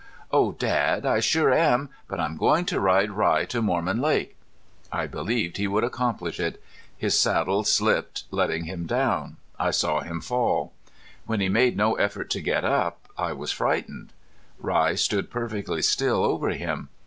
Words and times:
"Oh, 0.31 0.53
Dad, 0.53 1.05
I 1.05 1.19
sure 1.19 1.53
am, 1.53 1.89
but 2.07 2.19
I'm 2.19 2.35
going 2.35 2.65
to 2.65 2.79
ride 2.79 3.11
Rye 3.11 3.45
to 3.45 3.61
Mormon 3.61 4.01
Lake." 4.01 4.35
I 4.91 5.05
believed 5.05 5.57
he 5.57 5.67
would 5.67 5.83
accomplish 5.83 6.39
it. 6.39 6.59
His 6.97 7.19
saddle 7.19 7.63
slipped, 7.63 8.23
letting 8.31 8.63
him 8.63 8.87
down. 8.87 9.37
I 9.59 9.69
saw 9.69 9.99
him 10.01 10.19
fall. 10.19 10.73
When 11.27 11.39
he 11.39 11.49
made 11.49 11.77
no 11.77 11.93
effort 11.97 12.31
to 12.31 12.41
get 12.41 12.65
up 12.65 13.09
I 13.15 13.33
was 13.33 13.51
frightened. 13.51 14.11
Rye 14.57 14.95
stood 14.95 15.29
perfectly 15.29 15.83
still 15.83 16.23
over 16.25 16.49
him. 16.49 16.89